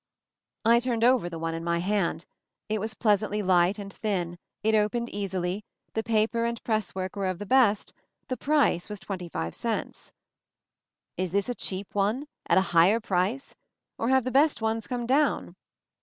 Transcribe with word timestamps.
I 0.65 0.79
turned 0.79 1.03
over 1.03 1.29
the 1.29 1.37
one 1.37 1.53
in 1.53 1.63
my 1.63 1.77
hand. 1.77 2.25
It 2.69 2.79
was 2.79 2.95
pleasantly 2.95 3.43
light 3.43 3.77
and 3.77 3.93
thin, 3.93 4.39
it 4.63 4.73
opened 4.73 5.09
easily, 5.09 5.63
the 5.93 6.01
paper 6.01 6.43
and 6.43 6.59
presswork 6.63 7.15
were 7.15 7.27
of 7.27 7.37
the 7.37 7.45
best, 7.45 7.93
the 8.27 8.35
price 8.35 8.89
was 8.89 8.99
twenty 8.99 9.29
five 9.29 9.53
cents. 9.53 10.11
"Is 11.17 11.29
this 11.29 11.49
a 11.49 11.53
cheap 11.53 11.93
one— 11.93 12.25
at 12.49 12.57
a 12.57 12.61
higher 12.73 12.99
price? 12.99 13.53
or 13.99 14.09
have 14.09 14.23
the 14.23 14.31
best 14.31 14.59
ones 14.59 14.87
come 14.87 15.05
down?" 15.05 15.55